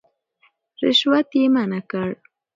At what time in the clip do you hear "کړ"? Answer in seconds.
1.91-2.09